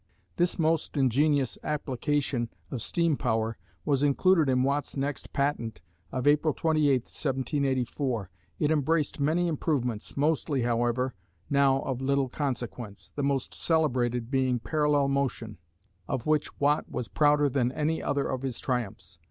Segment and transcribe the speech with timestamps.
[0.37, 3.55] This most ingenious application of steam power
[3.85, 5.79] was included in Watt's next patent
[6.11, 8.31] of April 28, 1784.
[8.57, 11.13] It embraced many improvements, mostly, however,
[11.51, 15.59] now of little consequence, the most celebrated being "parallel motion,"
[16.07, 19.19] of which Watt was prouder than any other of his triumphs.